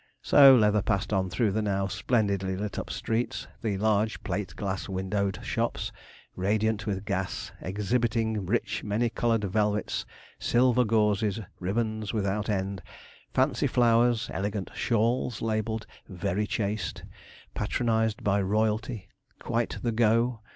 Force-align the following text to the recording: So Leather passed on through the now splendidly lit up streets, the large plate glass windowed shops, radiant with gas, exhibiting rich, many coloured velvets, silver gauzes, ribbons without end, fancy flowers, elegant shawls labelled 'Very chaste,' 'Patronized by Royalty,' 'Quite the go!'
So 0.23 0.55
Leather 0.55 0.81
passed 0.81 1.13
on 1.13 1.29
through 1.29 1.51
the 1.51 1.61
now 1.61 1.85
splendidly 1.85 2.57
lit 2.57 2.79
up 2.79 2.89
streets, 2.89 3.45
the 3.61 3.77
large 3.77 4.23
plate 4.23 4.55
glass 4.55 4.89
windowed 4.89 5.37
shops, 5.45 5.91
radiant 6.35 6.87
with 6.87 7.05
gas, 7.05 7.51
exhibiting 7.61 8.47
rich, 8.47 8.83
many 8.83 9.11
coloured 9.11 9.43
velvets, 9.43 10.07
silver 10.39 10.83
gauzes, 10.85 11.39
ribbons 11.59 12.13
without 12.13 12.49
end, 12.49 12.81
fancy 13.31 13.67
flowers, 13.67 14.27
elegant 14.33 14.71
shawls 14.73 15.39
labelled 15.39 15.85
'Very 16.09 16.47
chaste,' 16.47 17.03
'Patronized 17.53 18.23
by 18.23 18.41
Royalty,' 18.41 19.07
'Quite 19.37 19.77
the 19.83 19.91
go!' 19.91 20.39